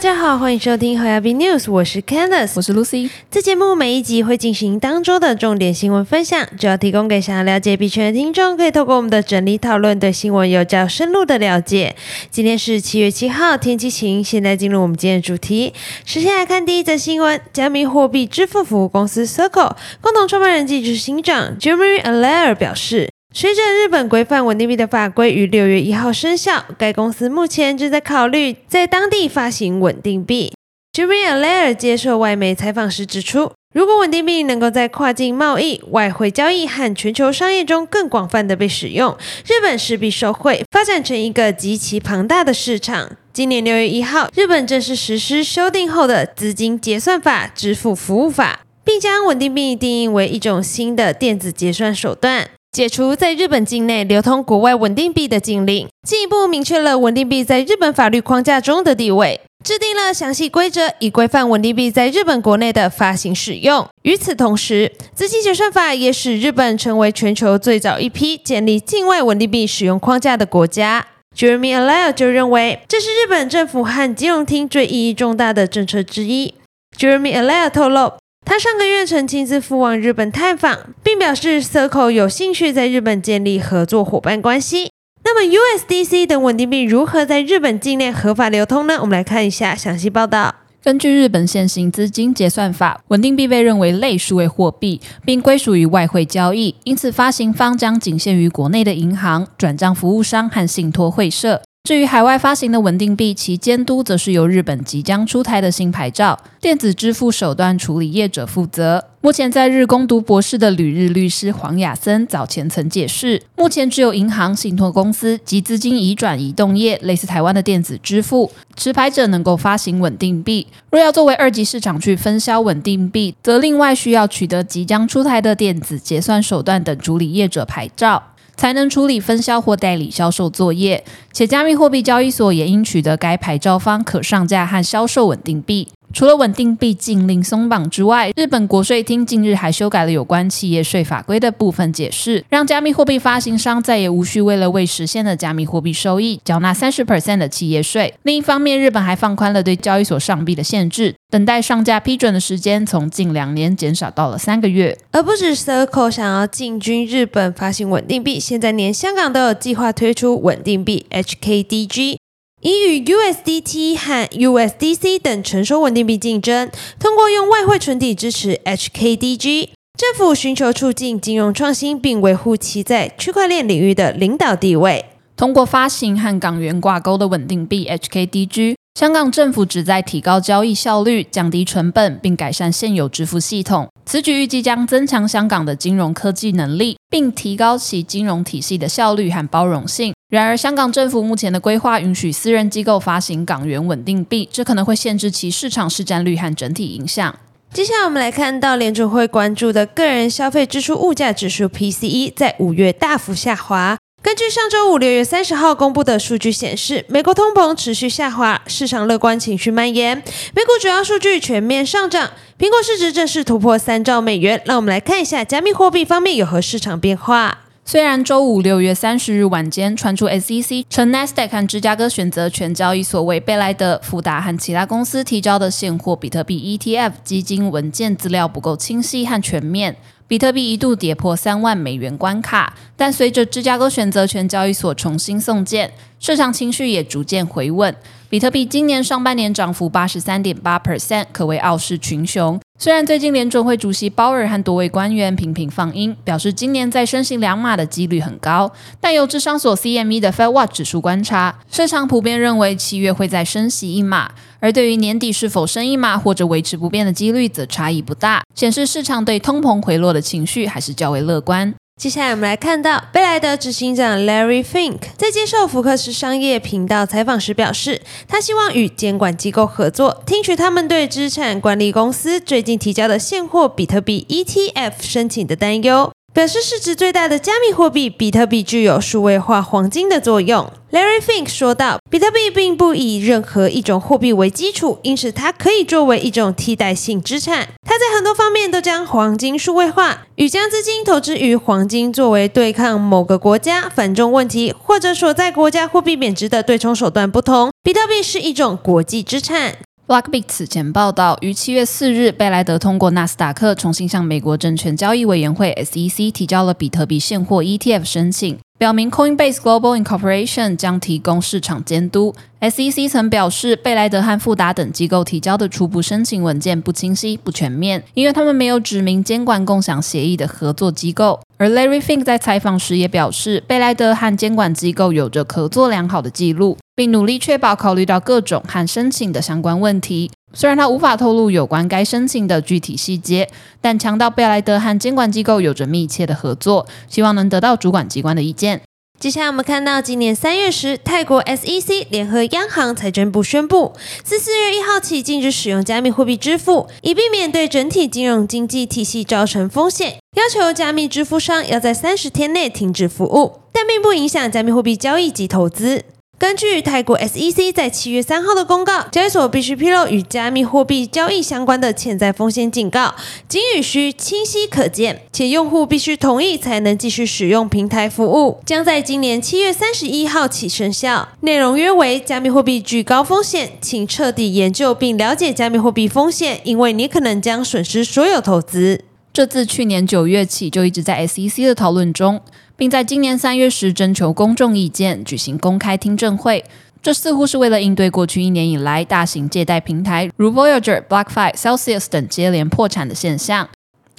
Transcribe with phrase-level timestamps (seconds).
[0.00, 3.10] 家好，欢迎收听和亚 B News，我是 Candice，我是 Lucy。
[3.30, 11.94] 这节目每一集会进行当周的重点新闻分享，主要提供给想要了解币圈的听众，可以透过我们的整理讨论，对新闻有较深入的了解。
[12.30, 14.24] 今天是七月七号，天气晴。
[14.24, 15.74] 现在进入我们今天的主题，
[16.06, 23.10] 首先来看第一则新闻：加密货币支付服务公司 Circle 共同创办人暨执行长 Jeremy Allaire 表示。
[23.32, 30.52] 随着日本规范稳定币的法规于六月一号生效，该公司目前正在考虑在当地发行稳定币。
[30.92, 39.16] Jeremy Allaire 接受外媒采访时指出，如果稳定币能够在跨境贸易、外汇交易和全球商业中更广泛的被使用，
[39.46, 43.12] 日本势必受惠，发展成一个极其庞大的市场。
[43.32, 52.48] 今年六月一号，日本正式实施修订后的资金结算法支付服务法，并将稳定币定义为一种新的电子结算手段。
[52.72, 63.88] 解除在日本境内流通国外稳定币的禁令，进一步明确了稳定币在日本法律框架中的地位，制定了详细规则，以规范稳定币在日本国内的发行使用。
[64.02, 71.08] 与此同时，资金结算法也使日本成为全球最早一批建立境外稳定币使用框架的国家。
[71.36, 76.54] Jeremy Allaire 就认为，这是日本政府和金融厅最意义重大的政策之一。
[76.96, 78.19] Jeremy Allaire 透露。
[78.44, 84.90] 他上个月曾亲自赴往日本探访，并表示 Circle 有兴趣在日本建立合作伙伴关系。
[85.22, 88.98] 那么 USDC 等稳定币如何在日本境内合法流通呢？
[89.02, 90.56] 我们来看一下详细报道。
[90.82, 101.62] 根据日本现行资金结算法，稳定币被认为类数位货币，并归属于外汇交易，因此发行方将仅限于国内的银行、转账服务商和信托会社。
[101.90, 109.06] 至于海外发行的稳定币，其监督则是由日本即将出台的新牌照电子支付手段处理业者负责。
[109.22, 120.68] 目前在日攻读博士的旅日律师黄雅森早前曾解释，目前只有银行、信托公司及资金移转移动业，类似台湾的电子支付持牌者能够发行稳定币。
[120.92, 128.22] 若要作为二级市场去分销稳定币，则另外需要取得即将出台的电子结算手段等处理业者牌照。
[128.60, 135.88] 才能处理分销或代理销售作业，且加密货币交易所也应取得该牌照方可上架和销售稳定币。
[136.12, 148.12] 除了稳定币禁令松绑之外，日本国税厅近日还修改了有关企业税法规的部分解释，让加密货币发行商再也无需为了未实现的加密货币收益缴纳三十 percent 的企业税。
[148.24, 154.98] 另一方面，日本还放宽了对交易所上币的限制，等待上架批准的时间从近两年减少到了三个月。
[155.12, 162.16] 而不止 Circle 想要进军日本发行稳定币，现在连香港都有计划推出稳定币 HKDG。
[162.62, 175.06] 以与 USDT 和 USDC 等成熟稳定币竞争，通过用外汇存底支持 HKDG，政府寻求促进金融创新，并维护其在区块链领域的领导地位。
[175.36, 183.88] 通过发行和港元挂钩的稳定币 HKDG，香港政府旨在提高交易效率、降低成本，并改善现有支付系统。
[184.04, 190.14] 此举预计将增强香港的金融科技能力，并提高其金融体系的效率和包容性。
[190.30, 197.36] 然而，香港政府目前的规划允许私人机构发行港元稳定币，这可能会限制其市场市占率和整体影响。
[197.72, 203.98] 接下来，我们来看到联储会关注的个人消费支出物价指数 PCE 在五月大幅下滑。
[204.22, 210.22] 根据上周五六月三十号公布的数据显示，美国通膨持续下滑，市场乐观情绪蔓延，
[210.54, 214.60] 美股主要数据全面上涨，苹果市值正式突破三兆美元。
[214.66, 217.69] 让我们来看一下加密货币方面有何市场变化。
[217.90, 229.96] 虽然周五六月三十日晚间传出 SEC 称 Nasdaq 和芝加哥选择权交易所为贝莱德、富达和其他公司提交的现货比特币 ETF 基金文件资料不够清晰和全面，
[230.28, 232.74] 比特币一度跌破三万美元关卡。
[232.96, 235.90] 但随着芝加哥选择权交易所重新送件，
[236.20, 237.92] 市场情绪也逐渐回稳。
[238.28, 242.60] 比特币今年上半年涨幅八十三点八 percent，可谓傲视群雄。
[242.82, 254.30] 虽然最近联准会主席鲍尔和多位官员频频放音，表示今年再升息两码的几率很高，但由智商所 CME 的 Fed Watch 指数观察，市场普遍认为七月会再升息一码，
[254.60, 261.74] 而对于年底是否升一码或者维持不变的几率则差异不大，显示市场对通膨回落的情绪还是较为乐观。
[262.00, 276.10] 接下来我们来看到贝莱德执行长 Larry Fink 在接受福克斯商业频道采访时表示，他希望与监管机构合作，听取他们对资产管理公司最近提交的现货比特币 ETF 申请的担忧。
[276.32, 280.70] 表示市值最大的加密货币比特币具有数位化黄金的作用。
[280.92, 287.68] Larry Fink 说道：“比特币并不以任何一种货币为基础，因此它可以作为一种替代性资产。
[287.84, 297.70] 它在很多方面都将黄金数位化，与将资金投资于黄金作为对抗某个国家反中问题或者所在国家货币贬值的对冲手段不同。
[297.82, 299.78] 比特币是一种国际资产。”
[300.10, 308.58] Blockbeat 此前报道，于七月四日，贝莱德通过纳斯达克重新向美国证券交易委员会 SEC 提交了比特币现货 ETF 申请。
[308.76, 312.34] 表明 Coinbase Global Incorporation 将提供市场监督。
[312.60, 321.38] SEC 曾表示，贝莱德和富达等机构提交的初步申请文件不清晰、不全面，因为他们没有指明监管共享协议的合作机构。
[321.56, 330.30] 而 Larry Fink 在采访时也表示，贝莱德和监管机构有着合作良好的记录，并努力确保考虑到各种和申请的相关问题。
[330.52, 333.48] 虽然他无法透露有关该申请的具体细节，
[333.80, 338.82] 但强调贝莱德和监管机构有着密切的合作，希望能得到主管机关的意见。
[339.18, 356.04] 接下来我们看到，今年三月时，泰国 SEC 联合央行、财政部宣布，自四月一号起禁止使用加密货币支付，以避免对整体金融经济体系造成风险，要求加密支付商要在三十天内停止服务，但并不影响加密货币交易及投资。
[356.40, 363.14] 根据泰国 SEC 在七月三号的公告，交易所必须披露与加密货币交易相关的潜在风险警告，
[363.46, 368.58] 警语需清晰可见，且用户必须同意才能继续使用平台服务。
[368.64, 371.28] 将在今年七月三十一号起生效。
[371.40, 379.04] 内容约为：加密货币具高风险，请彻底研究并了解加密货币风险，因为你可能将损失所有投资。
[379.32, 382.40] 这自去年九月起就一直在 SEC 的讨论中。
[382.80, 386.64] 并在今年三月时征求公众意见，举行公开听证会。
[387.02, 393.68] 这似乎是为了应对过去一年以来大型借贷平台如 Voyager、BlockFi、Celsius 等接连破产的现象。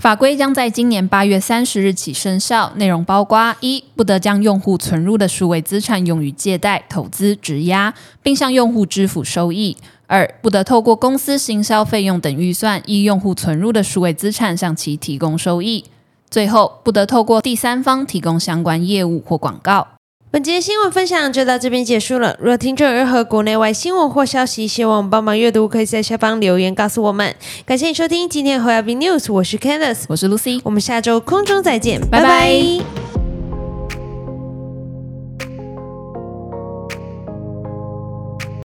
[0.00, 7.94] 法规将在今年八月三十日起生效，内容包括：一、不得将用户存入的数位资产用于借贷、投资、质押，
[8.24, 9.76] 并向用户支付收益；
[10.08, 15.84] 二、不得透过公司行销费用等预算，依用户存入的数位资产向其提供收益。
[16.30, 19.86] 最后，不得透过第三方提供相关业务或广告。
[20.30, 22.36] 本节新闻分享就到这边结束了。
[22.38, 27.34] 若听众有任何国内外新闻或消息，希望帮忙阅读，可以在下方留言告诉我们。
[27.64, 33.07] 感谢你收听今天的 h o y a b News，我是 Candice，我是 Lucy，我们下周空中再见，拜拜。